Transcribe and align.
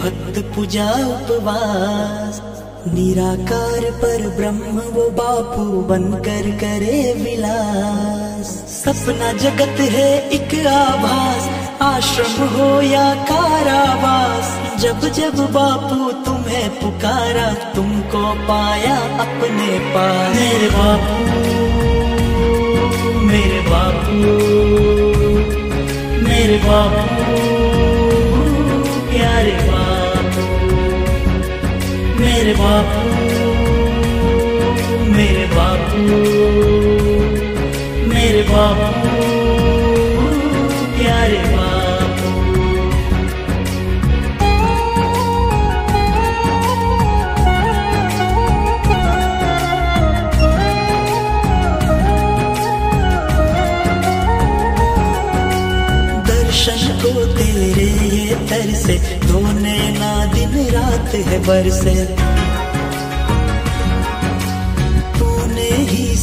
भक्त 0.00 0.38
पूजा 0.56 0.90
उपवास। 0.90 2.42
निराकार 2.88 3.90
पर 3.90 4.28
ब्रह्म 4.36 4.78
वो 4.90 5.10
बापू 5.10 5.64
बनकर 5.80 6.50
करे 6.50 7.14
विलास। 7.18 8.46
सपना 8.84 9.32
जगत 9.32 9.80
है 9.80 10.28
एक 10.28 10.66
आभास, 10.66 11.50
आश्रम 11.82 12.48
हो 12.48 12.80
या 12.82 13.14
कारावास। 13.14 14.80
जब 14.82 15.00
जब 15.12 15.36
बापू 15.52 16.10
तुम्हें 16.12 16.70
पुकारा, 16.70 17.52
तुमको 17.74 18.24
पाया 18.48 18.96
अपने 18.96 19.78
पास। 19.94 20.34
मेरे 20.36 20.70
बापू 20.70 21.20
मेरे 23.26 23.60
बापू 23.60 24.18
मेरे 26.26 26.58
बापू। 26.58 27.49
बापू, 32.70 33.08
मेरे 35.12 35.46
बापू 35.54 36.02
मेरे 38.10 38.42
बापू, 38.42 39.24
प्यारे 40.98 41.40
बापू। 41.46 42.30
दर्शन 56.28 56.82
को 57.02 57.12
तेरे 57.34 57.90
ये 58.16 58.34
तरसे 58.50 58.98
धोने 59.26 59.78
ना 59.98 60.12
दिन, 60.34 60.54
रात 60.74 61.14
है 61.28 61.38
बरसे 61.46 61.98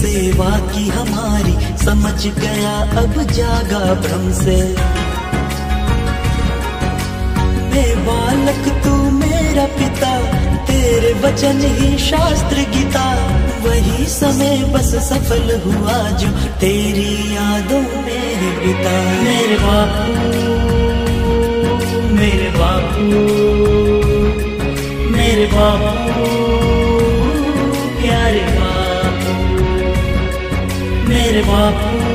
सेवा 0.00 0.50
की 0.72 0.88
हमारी, 0.88 1.52
समझ 1.76 2.26
गया 2.38 2.74
अब 3.00 3.22
जागा 3.32 3.80
भ्रम 3.94 4.30
से। 4.32 4.56
मैं 7.70 7.92
बालक, 8.06 8.62
तू 8.84 8.94
मेरा 9.10 9.64
पिता, 9.76 10.12
तेरे 10.64 11.12
वचन 11.22 11.60
ही 11.76 11.98
शास्त्र 11.98 12.64
गीता। 12.70 13.04
वही 13.64 14.06
समय 14.06 14.56
बस 14.74 14.94
सफल 15.08 15.50
हुआ 15.66 15.96
जो 16.18 16.28
तेरी 16.60 17.12
यादों 17.36 17.82
में 18.04 18.26
है 18.34 18.50
बिता 18.60 18.96
मेरे 19.22 19.58
बापू 19.58 20.14
मेरे 22.14 22.50
बापू 22.50 23.04
मेरे 25.12 25.46
बापू। 25.46 26.49
मेरे 31.42 32.09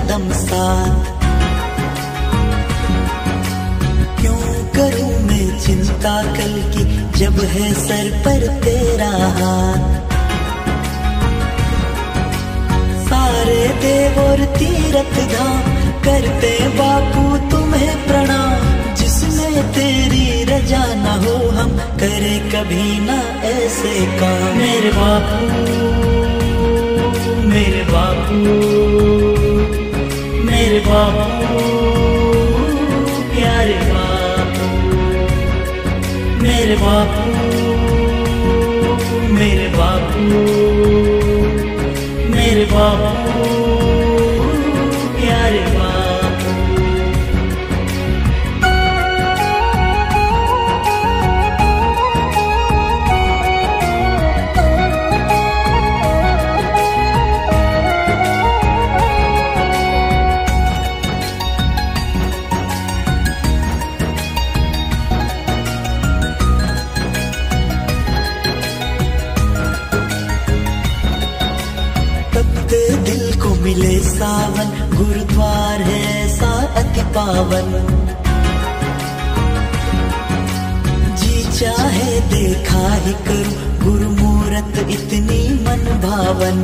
हरदम 0.00 0.32
साथ 0.32 1.04
क्यों 4.20 4.64
करूँ 4.74 5.20
मैं 5.20 5.60
चिंता 5.60 6.22
कल 6.22 6.52
की, 6.74 6.84
जब 7.18 7.44
है 7.44 7.74
सर 7.74 8.22
पर 8.24 8.46
तेरा 8.46 9.10
हाथ? 9.10 10.00
सारे 13.08 13.68
देव 13.68 14.22
और 14.22 14.44
तीरथ 14.56 15.36
धाम 15.36 15.62
करते 16.02 16.68
बापू 16.68 17.50
तुम्हें 17.50 18.06
प्रणाम। 18.06 18.94
जिसमें 18.94 19.72
तेरी 19.72 20.44
रजा 20.44 20.84
न 20.86 21.24
हो, 21.24 21.48
हम 21.50 21.70
करे 21.70 22.50
कभी 22.50 23.00
ना 23.00 23.18
ऐसे 23.48 24.06
काम। 24.06 24.58
मेरे 24.58 24.90
बापू 24.92 25.70
मेरे 27.48 27.86
बापू। 27.90 28.79
मेरे 36.70 36.82
बापू 36.82 37.30
मेरे 39.34 39.66
बापू 39.74 40.20
मेरे 42.30 42.64
बापू। 42.72 43.59
मिले 73.70 73.98
सावन, 73.98 74.70
गुरुद्वार 74.90 75.82
है 75.82 75.98
ऐसा 76.20 76.48
अति 76.78 77.02
पावन। 77.14 77.68
जी 81.20 81.42
चाहे 81.58 82.08
देखा 82.32 82.82
ही 83.04 83.12
करूँ 83.26 83.68
गुरु 83.84 84.08
मूरत 84.12 84.78
इतनी 84.90 85.38
मन 85.66 85.84
भावन 86.02 86.58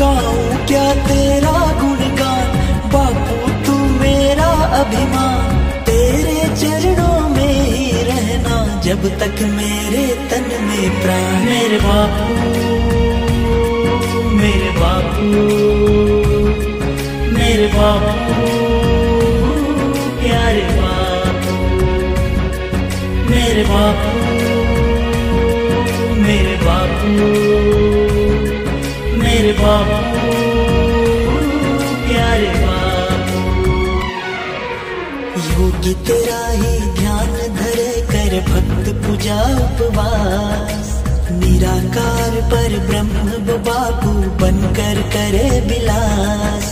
गाऊं 0.00 0.66
क्या 0.66 0.88
तेरा 1.06 1.56
गुणगान, 1.80 2.50
बापू 2.94 3.52
तू 3.66 3.78
मेरा 4.00 4.50
अभिमान। 4.80 5.56
तेरे 5.86 6.40
चरणों 6.56 7.20
में 7.28 7.60
ही 7.66 7.90
रहना, 8.02 8.58
जब 8.80 9.08
तक 9.20 9.42
मेरे 9.52 10.06
तन 10.30 10.50
में 10.64 11.02
प्राण। 11.02 11.44
मेरे 11.44 11.78
बापू 11.78 12.83
मेरे 17.34 17.66
बापू 17.66 18.46
प्यारे 20.20 20.62
बापू 20.62 21.54
मेरे 23.30 23.64
बापू 23.64 24.12
मेरे 26.22 26.56
बापू 26.56 27.08
मेरे 29.22 29.52
बापू 29.52 30.32
प्यारे 32.08 32.50
बापू 32.64 33.40
योगी 35.50 35.94
तेरा 35.94 36.42
ही 36.48 36.74
ध्यान 36.80 37.32
धरे, 37.56 37.92
कर 38.12 38.32
भक्त 38.50 38.86
पूजा 38.94 39.40
उपवास। 39.66 40.88
निराकार 41.32 42.13
पर 42.54 42.72
ब्रह्म 42.78 43.54
बाबू 43.66 44.10
बनकर 44.40 44.98
करे 45.12 45.48
विलास 45.60 46.66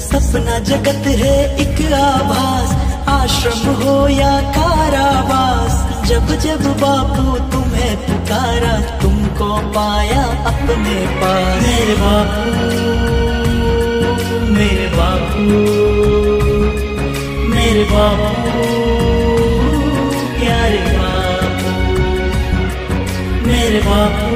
सपना 0.00 0.58
जगत 0.58 1.06
है 1.20 1.34
एक 1.56 1.78
आभास, 1.92 2.70
आश्रम 3.08 3.60
हो 3.74 3.92
या 4.08 4.30
कारावास। 4.56 5.74
जब 6.08 6.32
जब 6.40 6.62
बापू 6.80 7.24
तुम्हें 7.52 7.94
पुकारा, 7.96 8.72
तुमको 9.02 9.50
पाया 9.70 10.24
अपने 10.50 10.96
पास। 11.20 11.62
मेरे 11.62 11.94
बापू 12.00 12.50
मेरे 14.54 14.88
बापू 14.96 15.44
मेरे 17.50 17.84
बापू, 17.84 18.64
प्यारे 20.40 20.82
बापू, 20.98 21.72
मेरे 23.46 23.80
बापू। 23.80 24.29